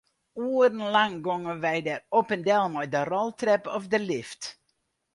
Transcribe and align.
Oerenlang 0.45 1.15
gongen 1.25 1.59
wy 1.65 1.77
dêr 1.87 2.01
op 2.19 2.27
en 2.35 2.41
del 2.47 2.65
mei 2.73 2.87
de 2.93 3.01
roltrep 3.11 3.63
of 3.77 3.83
de 3.91 3.99
lift. 4.09 4.41